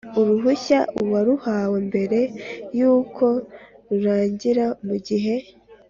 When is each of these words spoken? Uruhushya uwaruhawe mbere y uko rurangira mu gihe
Uruhushya 0.19 0.79
uwaruhawe 1.01 1.77
mbere 1.89 2.19
y 2.77 2.81
uko 2.95 3.25
rurangira 3.89 4.65
mu 4.85 4.95
gihe 5.07 5.35